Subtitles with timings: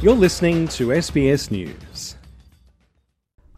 [0.00, 2.14] You're listening to SBS News.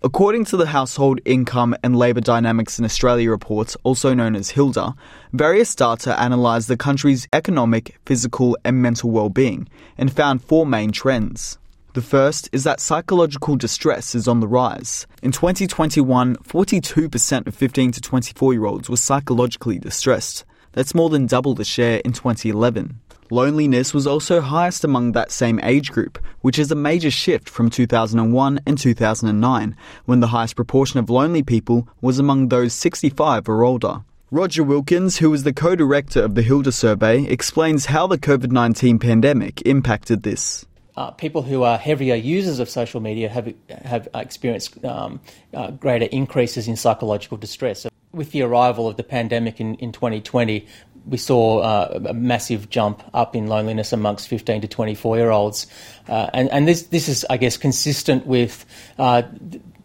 [0.02, 4.94] According to the Household Income and Labour Dynamics in Australia report, also known as HILDA,
[5.34, 9.68] various data analysed the country's economic, physical, and mental well-being
[9.98, 11.58] and found four main trends.
[11.92, 15.06] The first is that psychological distress is on the rise.
[15.22, 20.46] In 2021, 42% of 15 to 24 year olds were psychologically distressed.
[20.72, 22.98] That's more than double the share in 2011.
[23.32, 27.70] Loneliness was also highest among that same age group, which is a major shift from
[27.70, 33.62] 2001 and 2009, when the highest proportion of lonely people was among those 65 or
[33.62, 34.02] older.
[34.32, 38.50] Roger Wilkins, who is the co director of the Hilda survey, explains how the COVID
[38.50, 40.66] 19 pandemic impacted this.
[40.96, 43.54] Uh, people who are heavier users of social media have
[43.84, 45.20] have experienced um,
[45.54, 47.86] uh, greater increases in psychological distress.
[48.12, 50.66] With the arrival of the pandemic in, in 2020,
[51.06, 55.66] we saw uh, a massive jump up in loneliness amongst 15 to 24 year olds.
[56.08, 58.66] Uh, and, and this, this is, I guess, consistent with
[58.98, 59.22] uh,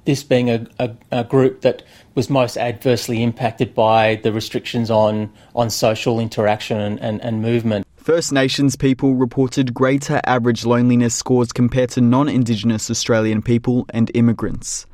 [0.05, 5.31] this being a, a, a, group that was most adversely impacted by the restrictions on,
[5.55, 7.85] on social interaction and, and, and movement.
[7.95, 14.11] First Nations people reported greater average loneliness scores compared to non Indigenous Australian people and
[14.13, 14.85] immigrants.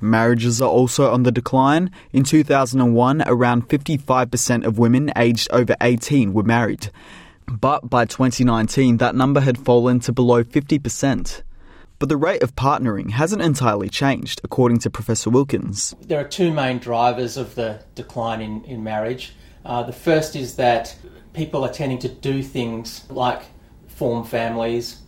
[0.00, 1.90] Marriages are also on the decline.
[2.12, 6.90] In 2001, around 55% of women aged over 18 were married.
[7.46, 11.42] But by 2019, that number had fallen to below 50%.
[11.98, 15.94] But the rate of partnering hasn't entirely changed, according to Professor Wilkins.
[16.00, 19.34] There are two main drivers of the decline in, in marriage.
[19.64, 20.94] Uh, the first is that
[21.32, 23.42] people are tending to do things like
[23.88, 25.00] form families,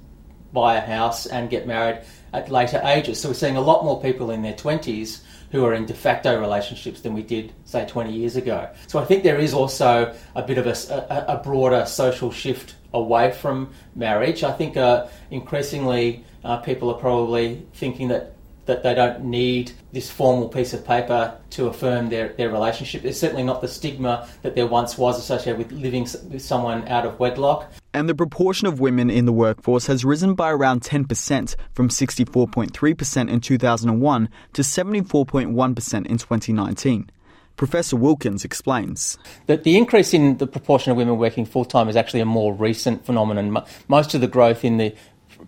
[0.53, 2.03] buy a house, and get married
[2.33, 3.21] at later ages.
[3.21, 6.39] So we're seeing a lot more people in their 20s who are in de facto
[6.41, 8.69] relationships than we did, say, 20 years ago.
[8.87, 12.77] So I think there is also a bit of a, a, a broader social shift
[12.93, 14.45] away from marriage.
[14.45, 18.37] I think uh, increasingly uh, people are probably thinking that
[18.71, 23.03] that they don't need this formal piece of paper to affirm their, their relationship.
[23.03, 27.05] There's certainly not the stigma that there once was associated with living with someone out
[27.05, 27.71] of wedlock.
[27.93, 33.29] And the proportion of women in the workforce has risen by around 10% from 64.3%
[33.29, 37.11] in 2001 to 74.1% in 2019.
[37.57, 39.19] Professor Wilkins explains.
[39.47, 42.55] That the increase in the proportion of women working full time is actually a more
[42.55, 43.65] recent phenomenon.
[43.89, 44.95] Most of the growth in the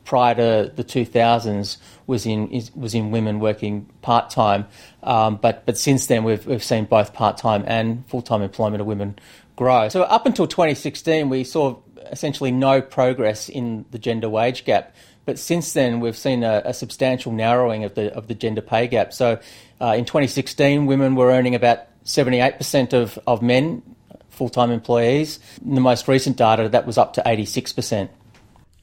[0.05, 1.77] prior to the 2000s
[2.07, 4.67] was in was in women working part time,
[5.03, 8.81] um, but but since then we've we've seen both part time and full time employment
[8.81, 9.19] of women
[9.57, 9.89] grow.
[9.89, 11.79] So up until 2016, we saw
[12.11, 14.95] essentially no progress in the gender wage gap.
[15.25, 18.89] But since then, we've seen a, a substantial narrowing of the of the gender pay
[18.89, 19.13] gap.
[19.13, 19.39] So,
[19.81, 23.83] uh, in 2016, women were earning about 78% of, of men
[24.31, 25.39] full time employees.
[25.65, 28.09] In the most recent data, that was up to 86%.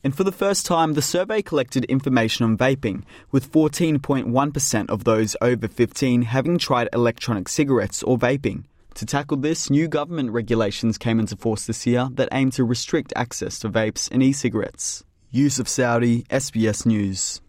[0.03, 5.35] And for the first time, the survey collected information on vaping, with 14.1% of those
[5.41, 8.63] over 15 having tried electronic cigarettes or vaping.
[8.95, 13.13] To tackle this, new government regulations came into force this year that aim to restrict
[13.15, 15.03] access to vapes and e cigarettes.
[15.31, 17.39] Yusuf Saudi, SBS News.